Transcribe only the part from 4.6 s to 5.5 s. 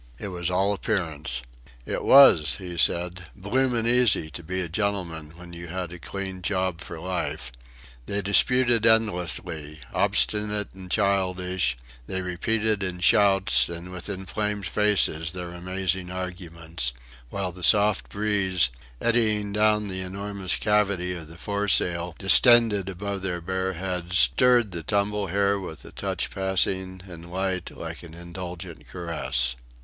a gentleman